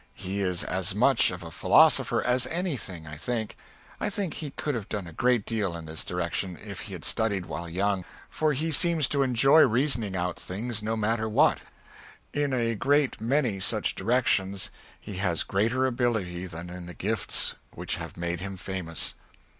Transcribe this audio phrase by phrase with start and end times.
[0.15, 3.55] He is as much of a Pholosopher as anything I think.
[3.99, 7.05] I think he could have done a great deal in this direction if he had
[7.05, 11.59] studied while young, for he seems to enjoy reasoning out things, no matter what;
[12.33, 17.97] in a great many such directions he has greater ability than in the gifts which
[17.97, 19.13] have made him famous.